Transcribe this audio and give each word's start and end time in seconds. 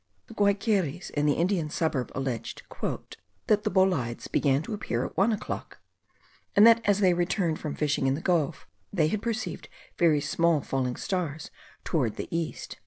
The 0.25 0.33
Guaiqueries 0.33 1.11
in 1.11 1.27
the 1.27 1.33
Indian 1.35 1.69
suburb 1.69 2.11
alleged 2.15 2.63
"that 3.45 3.63
the 3.63 3.69
bolides 3.69 4.27
began 4.27 4.63
to 4.63 4.73
appear 4.73 5.05
at 5.05 5.15
one 5.15 5.31
o'clock; 5.31 5.77
and 6.55 6.65
that 6.65 6.81
as 6.85 7.01
they 7.01 7.13
returned 7.13 7.59
from 7.59 7.75
fishing 7.75 8.07
in 8.07 8.15
the 8.15 8.19
gulf, 8.19 8.65
they 8.91 9.09
had 9.09 9.21
perceived 9.21 9.69
very 9.99 10.19
small 10.19 10.59
falling 10.61 10.95
stars 10.95 11.51
towards 11.83 12.15
the 12.15 12.35
east." 12.35 12.79